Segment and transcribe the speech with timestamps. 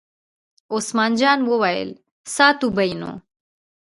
[0.75, 1.89] عثمان جان وویل:
[2.35, 3.11] ساتو به یې نو.